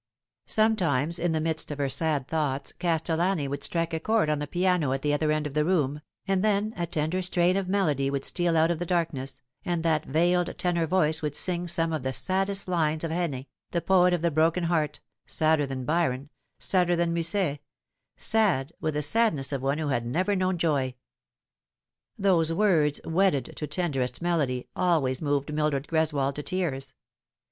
Sometimes 0.47 1.19
in 1.19 1.31
the 1.31 1.39
midst 1.39 1.69
of 1.69 1.77
her 1.77 1.87
sad 1.87 2.27
thoughts 2.27 2.73
Castellani 2.79 3.47
would 3.47 3.63
strike 3.63 3.93
a 3.93 3.99
chord 3.99 4.31
on 4.31 4.39
the 4.39 4.47
piano 4.47 4.93
at 4.93 5.03
the 5.03 5.13
other 5.13 5.31
end 5.31 5.45
of 5.45 5.53
the 5.53 5.63
room, 5.63 6.01
and 6.27 6.43
The 6.43 6.47
Time 6.47 6.53
has 6.53 6.57
Come. 6.57 6.71
215 6.71 6.75
then 6.75 6.83
a 6.83 6.91
tender 7.05 7.21
strain 7.21 7.57
of 7.57 7.69
melody 7.69 8.09
would 8.09 8.25
steal 8.25 8.57
out 8.57 8.71
of 8.71 8.79
the 8.79 8.85
darkness, 8.87 9.43
and 9.63 9.83
that 9.83 10.05
veiled 10.07 10.57
tenor 10.57 10.87
voice 10.87 11.21
would 11.21 11.35
sing 11.35 11.67
some 11.67 11.93
of 11.93 12.01
the 12.01 12.13
saddest 12.13 12.67
lines 12.67 13.03
of 13.03 13.11
Heine, 13.11 13.45
the 13.69 13.79
poet 13.81 14.11
of 14.11 14.23
the 14.23 14.31
broken 14.31 14.63
heart, 14.63 15.01
sadder 15.27 15.67
than 15.67 15.85
Byron, 15.85 16.31
sadder 16.57 16.95
than 16.95 17.13
Musset, 17.13 17.59
sad 18.17 18.73
with 18.81 18.95
the 18.95 19.03
sadness 19.03 19.51
of 19.53 19.61
one 19.61 19.77
who 19.77 19.89
had 19.89 20.07
never 20.07 20.35
known 20.35 20.57
joy. 20.57 20.95
Those 22.17 22.51
words 22.51 22.99
wedded 23.05 23.53
to 23.55 23.67
tenderest 23.67 24.19
melody 24.19 24.67
always 24.75 25.21
moved 25.21 25.53
Mildred 25.53 25.87
Greswold 25.87 26.33
to 26.37 26.41
tears. 26.41 26.95